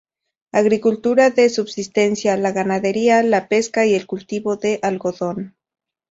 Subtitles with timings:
[0.51, 5.55] Agricultura de subsistencia, la ganadería, la pesca y el cultivo del algodón.